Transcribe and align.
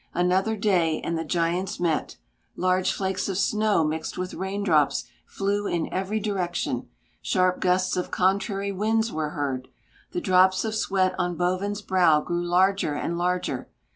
Another 0.15 0.57
day 0.57 0.99
and 1.01 1.15
the 1.15 1.23
giants 1.23 1.79
met; 1.79 2.17
large 2.55 2.91
flakes 2.91 3.29
of 3.29 3.37
snow 3.37 3.83
mixed 3.83 4.17
with 4.17 4.33
raindrops 4.33 5.03
flew 5.27 5.67
in 5.67 5.93
every 5.93 6.19
direction; 6.19 6.89
sharp 7.21 7.59
gusts 7.59 7.95
of 7.95 8.09
contrary 8.09 8.71
winds 8.71 9.11
were 9.11 9.29
heard. 9.29 9.67
The 10.11 10.19
drops 10.19 10.65
of 10.65 10.73
sweat 10.73 11.13
on 11.19 11.35
Bovin's 11.37 11.83
brow 11.83 12.19
grew 12.19 12.43
larger 12.43 12.95
and 12.95 13.15
larger. 13.15 13.69